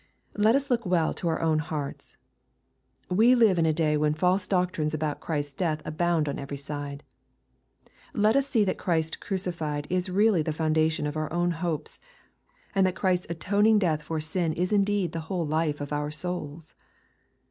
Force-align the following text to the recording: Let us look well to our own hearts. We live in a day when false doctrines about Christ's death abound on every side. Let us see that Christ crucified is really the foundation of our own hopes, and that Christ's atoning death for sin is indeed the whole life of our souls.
Let 0.35 0.55
us 0.55 0.71
look 0.71 0.83
well 0.83 1.13
to 1.13 1.27
our 1.27 1.39
own 1.41 1.59
hearts. 1.59 2.17
We 3.07 3.35
live 3.35 3.59
in 3.59 3.67
a 3.67 3.71
day 3.71 3.95
when 3.97 4.15
false 4.15 4.47
doctrines 4.47 4.95
about 4.95 5.19
Christ's 5.19 5.53
death 5.53 5.79
abound 5.85 6.27
on 6.27 6.39
every 6.39 6.57
side. 6.57 7.03
Let 8.15 8.35
us 8.35 8.49
see 8.49 8.65
that 8.65 8.79
Christ 8.79 9.19
crucified 9.19 9.85
is 9.91 10.09
really 10.09 10.41
the 10.41 10.53
foundation 10.53 11.05
of 11.05 11.17
our 11.17 11.31
own 11.31 11.51
hopes, 11.51 12.01
and 12.73 12.83
that 12.87 12.95
Christ's 12.95 13.27
atoning 13.29 13.77
death 13.77 14.01
for 14.01 14.19
sin 14.19 14.53
is 14.53 14.73
indeed 14.73 15.11
the 15.11 15.19
whole 15.29 15.45
life 15.45 15.79
of 15.79 15.93
our 15.93 16.09
souls. 16.09 16.73